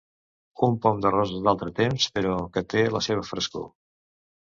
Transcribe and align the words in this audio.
Un 0.67 0.77
pom 0.85 1.03
de 1.03 1.11
roses 1.17 1.45
d'altre 1.49 1.71
temps 1.81 2.09
però 2.17 2.35
que 2.57 2.67
té 2.75 2.85
la 2.99 3.07
seva 3.11 3.31
frescor. 3.33 3.73